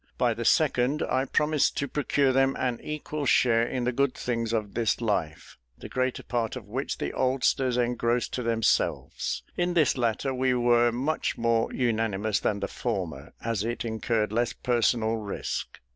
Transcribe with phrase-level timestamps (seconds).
[0.17, 4.51] By the second, I promised to procure them an equal share in the good things
[4.51, 9.99] of this life, the greater part of which the oldsters engrossed to themselves: in this
[9.99, 15.79] latter we were much more unanimous than the former, as it incurred less personal risk.